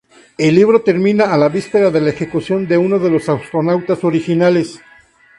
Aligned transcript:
El 0.39 0.55
libro 0.55 0.81
termina 0.81 1.37
la 1.37 1.47
víspera 1.47 1.91
de 1.91 2.01
la 2.01 2.09
ejecución 2.09 2.67
de 2.67 2.75
uno 2.79 2.97
de 2.97 3.11
los 3.11 3.29
astronautas 3.29 4.03
originales. 4.03 4.81